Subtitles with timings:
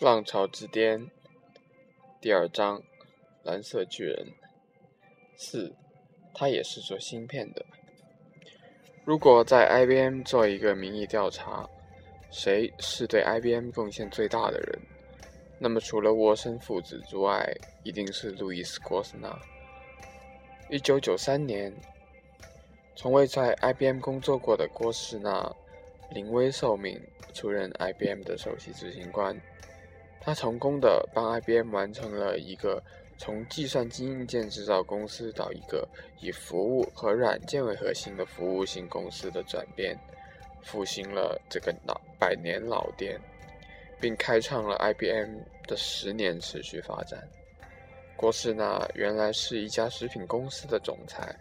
[0.00, 1.10] 浪潮之巅，
[2.22, 2.82] 第二章，
[3.42, 4.28] 蓝色巨人。
[5.36, 5.74] 四，
[6.32, 7.66] 他也是做芯片的。
[9.04, 11.68] 如果在 IBM 做一个民意调查，
[12.30, 14.78] 谁是对 IBM 贡献最大的人？
[15.58, 19.38] 那么除了沃森父子之外，一定是路易斯·郭斯纳。
[20.70, 21.70] 一九九三年，
[22.96, 25.54] 从未在 IBM 工作过的郭士纳
[26.10, 26.98] 临危受命，
[27.34, 29.38] 出任 IBM 的首席执行官。
[30.20, 32.82] 他成功的帮 IBM 完成了一个
[33.16, 35.88] 从计算机硬件制造公司到一个
[36.20, 39.98] 以服务和软件为核心的服务型公司的转变，
[40.62, 43.18] 复兴了这个老百年老店，
[43.98, 47.26] 并开创了 IBM 的十年持续发展。
[48.16, 51.34] 郭士纳原来是一家食品公司的总裁，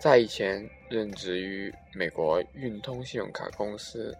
[0.00, 4.12] 在以前任职于美国运通信用卡公司，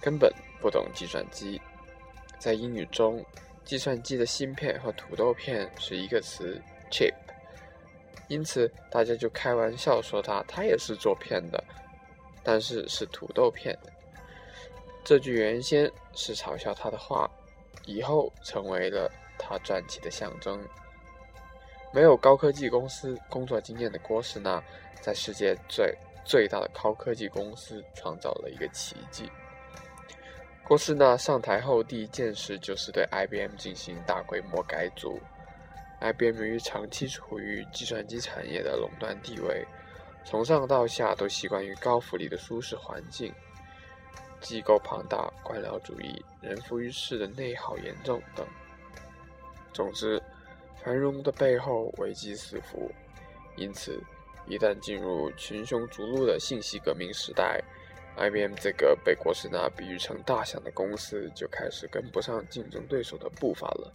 [0.00, 1.60] 根本不懂计算机。
[2.38, 3.24] 在英语中，
[3.64, 6.60] 计算机的芯片和土豆片是一个词
[6.90, 7.14] ，chip。
[8.28, 11.62] 因此，大家就开玩笑说他，他也是做片的，
[12.42, 13.78] 但是是土豆片。
[15.04, 17.30] 这句原先是嘲笑他的话，
[17.84, 20.58] 以后成为了他传奇的象征。
[21.92, 24.62] 没有高科技公司工作经验的郭士纳，
[25.02, 29.30] 在世界最最大的高科技公司创造了一个奇迹。
[30.66, 35.20] 郭士纳上台后第一件事就是对 IBM 进行大规模改组。
[36.00, 39.62] IBM 于长期处于计算机产业的垄断地位，
[40.24, 43.32] 从上到下都习惯于高福利的舒适环境。
[44.40, 48.46] 机构庞大、官僚主义、人浮于事的内耗严重等。
[49.72, 50.22] 总之，
[50.82, 52.90] 繁荣的背后危机四伏。
[53.56, 54.02] 因此，
[54.46, 57.62] 一旦进入群雄逐鹿的信息革命时代
[58.16, 63.92] ，IBM 这个被郭士纳比喻成大象的公司就开始跟不上竞争对手的步伐了。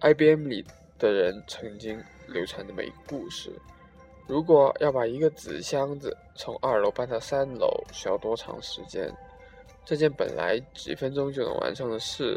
[0.00, 0.64] IBM 里
[0.98, 3.50] 的人曾经流传这么一个故事：
[4.26, 9.10] 如果要把一个纸箱子从二楼搬到三楼，需要多长时间？
[9.84, 12.36] 这件本来几分钟就能完成的事，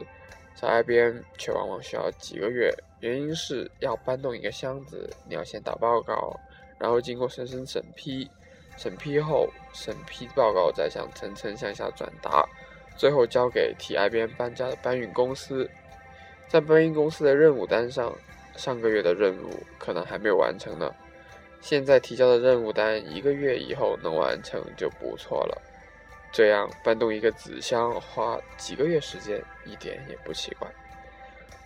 [0.55, 2.71] 在 IBM 却往往需要几个月。
[2.99, 6.39] 原因是要搬动一个箱子，你要先打报告，
[6.77, 8.29] 然后经过深深审批。
[8.79, 12.47] 审批后，审批报告再向层层向下转达，
[12.95, 15.69] 最后交给替 IBM 搬家的搬运公司。
[16.47, 18.15] 在搬运公司的任务单上，
[18.55, 20.95] 上个月的任务可能还没有完成呢。
[21.59, 25.61] 现在提交的任务单，一个月以后能完成就不错了。
[26.31, 30.69] 这样搬动一个纸箱花几个月时间，一点也不奇怪。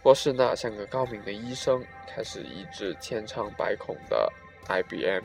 [0.01, 4.33] 波士纳像个高明的医生，开始医治千疮百孔的
[4.67, 5.23] IBM。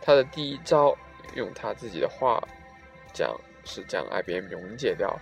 [0.00, 0.96] 他的第一招。
[1.34, 2.42] 用他自己的话
[3.12, 5.18] 讲，是将 IBM 溶解掉。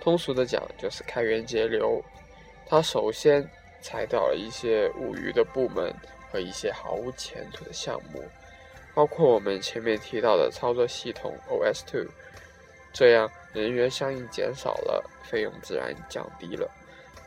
[0.00, 2.02] 通俗的讲，就是开源节流。
[2.66, 3.48] 他首先
[3.80, 5.94] 裁掉了一些无余的部门
[6.30, 8.22] 和一些毫无前途的项目，
[8.94, 12.06] 包括我们前面提到的操作系统 OS2。
[12.92, 16.70] 这样人员相应减少了，费用自然降低了。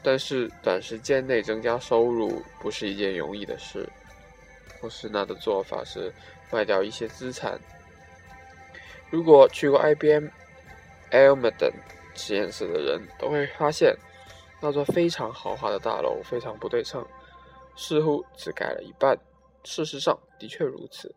[0.04, 3.88] 但是短时间内增加收入不是一件容易的事。
[4.80, 6.14] 波士纳的做法是
[6.52, 7.60] 卖掉一些资产。
[9.10, 10.28] 如果去过 IBM
[11.12, 11.74] Almaden
[12.16, 13.96] 实验室的人都会发现，
[14.62, 17.06] 那座非常豪华的大楼非常不对称，
[17.76, 19.18] 似乎只盖了一半。
[19.64, 21.14] 事实上，的确如此。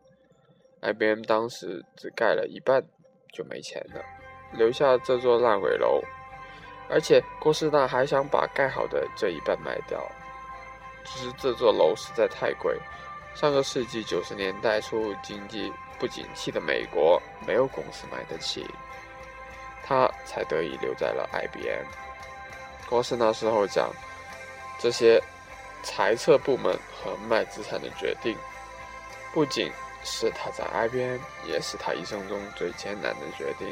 [0.82, 2.82] IBM 当时只盖了一半
[3.32, 4.02] 就没钱了，
[4.52, 6.00] 留下这座烂尾楼。
[6.88, 10.00] 而且，郭士纳还想把盖好的这一半卖掉，
[11.04, 12.76] 只是这座楼实在太贵。
[13.34, 18.66] 上个世纪九十年代初，经济不景气的美国没有公司买得起，
[19.84, 21.84] 他才得以留在了 IBM。
[22.88, 23.92] 公司那时候讲，
[24.80, 25.22] 这些
[25.82, 28.34] 裁撤部门和卖资产的决定，
[29.34, 29.70] 不仅
[30.02, 33.68] 是他在 IBM，也是他一生中最艰难的决定。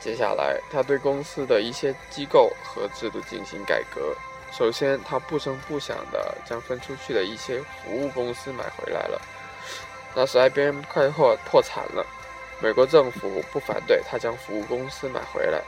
[0.00, 4.16] 接下来，他对公司的一些机构和制度进行改革。
[4.50, 9.20] 首先，他不声不响地将分出去的一些服务公司买回来了。
[10.14, 12.04] 那时 IBM 快破破产了，
[12.60, 15.62] 美国政府不反对他将服务公司买回来，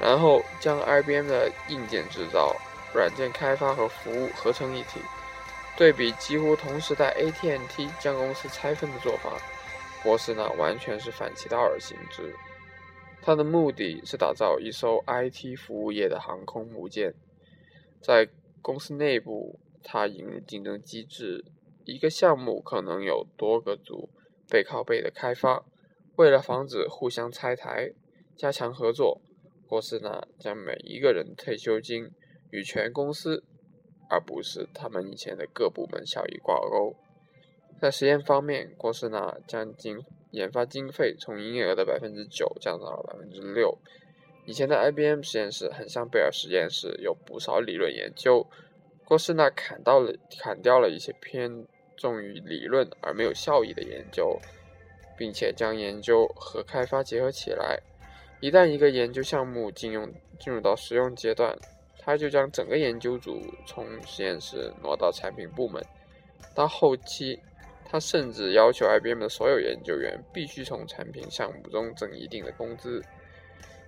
[0.00, 2.56] 然后将 IBM 的硬件制造、
[2.94, 5.00] 软件开发和服务合成一体。
[5.76, 9.30] 对比几乎同时代 AT&T 将公司拆分的做法，
[10.02, 12.34] 博士呢完全是反其道而行之。
[13.20, 17.12] 他的目的是打造一艘 IT 服务业的航空母舰。
[18.00, 18.26] 在
[18.62, 21.44] 公司内部，他引入竞争机制，
[21.86, 24.10] 一个项目可能有多个组
[24.50, 25.64] 背靠背的开发。
[26.16, 27.92] 为了防止互相拆台，
[28.36, 29.20] 加强合作，
[29.66, 32.10] 郭士纳将每一个人退休金
[32.50, 33.44] 与全公司，
[34.08, 36.96] 而不是他们以前的各部门效益挂钩。
[37.78, 43.78] 在实验方面，郭士纳将经研发经费从营业额的百分之九降到了百分之六。
[44.46, 48.46] 以前的 IBM 实验室很像贝尔实验室，有不少理论研究。
[49.04, 54.38] 郭士纳砍到了砍掉了一些偏重于理论而没有效益的研究，
[55.16, 57.78] 并且将研究和开发结合起来。
[58.40, 60.06] 一旦一个研究项目进入
[60.38, 61.56] 进入到实用阶段，
[61.98, 65.82] 他就将整个研究组从实验室挪到产品部门。
[66.54, 67.38] 到后期，
[67.84, 73.02] 他甚至要求 IBM 的所有研究员必须从产品项目中挣一定的工资。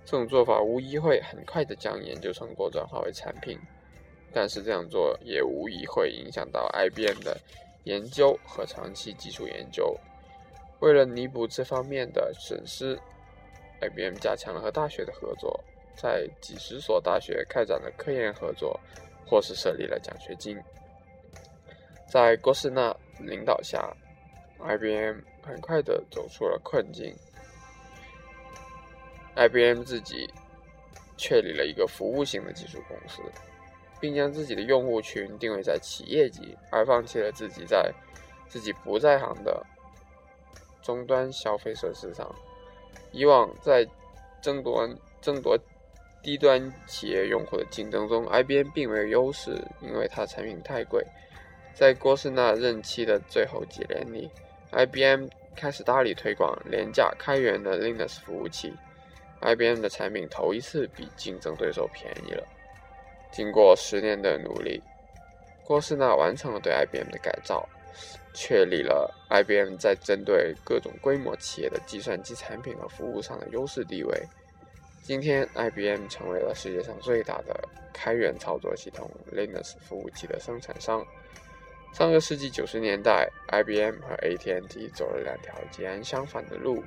[0.03, 3.59] 这种做法无疑会很快地将研究成果转化为产品。
[4.33, 7.35] 但是这样做也无疑会影响到 IBM 的
[7.83, 9.97] 研究和长期技术研究。
[10.79, 12.97] 为了弥补这方面的损失
[13.81, 15.63] ，IBM 加强了和大学的合作，
[15.95, 18.79] 在几十所大学开展了科研合作，
[19.27, 20.57] 或是设立了奖学金。
[22.07, 23.93] 在郭士纳领导下
[24.59, 27.13] ，IBM 很快地走出了困境。
[29.35, 30.27] IBM 自己
[31.17, 33.21] 确立了一个服务型的技术公司。
[33.99, 37.91] 并将自己的用户群定位在企业级，而放弃了自己在
[38.47, 39.65] 自己不在行的
[40.81, 42.33] 终端消费设施上。
[43.11, 43.85] 以往在
[44.41, 44.87] 争夺
[45.21, 45.57] 争夺
[46.21, 49.51] 低端企业用户的竞争中，IBM 并没有优势，
[49.81, 51.05] 因为它产品太贵。
[51.73, 54.29] 在郭士纳任期的最后几年里
[54.71, 58.73] ，IBM 开始大力推广廉价开源的 Linux 服务器。
[59.41, 62.45] IBM 的产品头一次比竞争对手便宜了。
[63.31, 64.81] 经过十年的努力，
[65.63, 67.67] 郭士纳完成了对 IBM 的改造，
[68.33, 74.21] 确立了 IBM 在针对各种规模企业的计算机产品和服务上的优势地位。
[75.03, 77.59] 今天，IBM 成为了世界上最大的
[77.93, 81.03] 开源操作系统 Linux 服务器的生产商。
[81.93, 86.83] 上个世纪九十年代，IBM 和 AT&T 走了两条截然相反的路。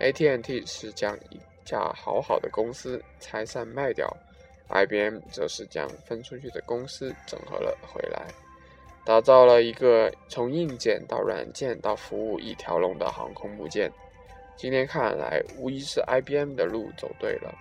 [0.00, 4.12] AT&T 是将一家好好的公司拆散卖掉。
[4.68, 8.26] IBM 则是将分出去的公司整合了回来，
[9.04, 13.92] 打造了一个从硬件到软件到服务一条龙的航空母舰。
[14.56, 17.52] 今天看来，无疑是 IBM 的路走对了。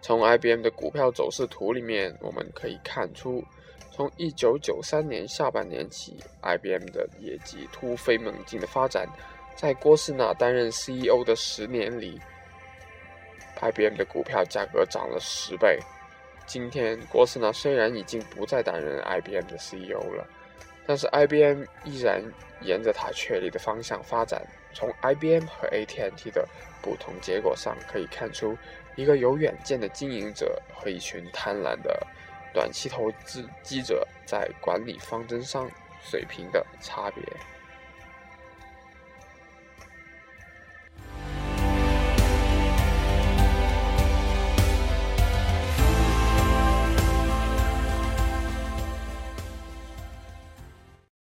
[0.00, 3.42] 从 IBM 的股票走势图里面，我们可以看出，
[3.90, 9.08] 从1993年下半年起，IBM 的业绩突飞猛进的发展，
[9.56, 12.20] 在郭士纳担任 CEO 的十年里。
[13.60, 15.78] IBM 的股票价格涨了十倍。
[16.46, 20.26] 今天，郭士纳虽然已经不再担任 IBM 的 CEO 了，
[20.86, 22.22] 但是 IBM 依然
[22.60, 24.42] 沿着他确立的方向发展。
[24.74, 26.46] 从 IBM 和 AT&T 的
[26.82, 28.58] 不同结果上可以看出，
[28.96, 32.06] 一个有远见的经营者和一群贪婪的
[32.52, 35.70] 短期投资机者在管理方针上
[36.02, 37.22] 水平的差别。